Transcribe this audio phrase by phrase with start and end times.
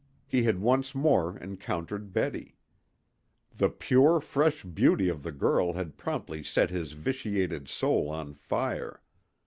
[0.25, 2.57] He had once more encountered Betty.
[3.55, 9.03] The pure fresh beauty of the girl had promptly set his vitiated soul on fire.